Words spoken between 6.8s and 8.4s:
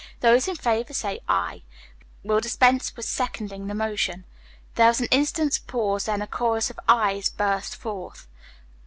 "ayes" burst forth.